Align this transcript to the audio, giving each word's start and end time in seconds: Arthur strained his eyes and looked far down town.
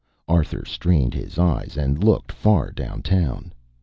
Arthur 0.27 0.65
strained 0.65 1.13
his 1.13 1.37
eyes 1.37 1.77
and 1.77 2.03
looked 2.03 2.31
far 2.31 2.71
down 2.71 3.03
town. 3.03 3.53